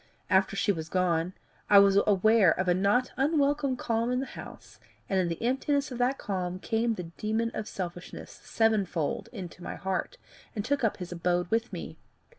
[0.31, 1.33] After she was gone,
[1.69, 5.91] I was aware of a not unwelcome calm in the house, and in the emptiness
[5.91, 10.17] of that calm came the demon of selfishness sevenfold into my heart,
[10.55, 11.97] and took up his abode with me.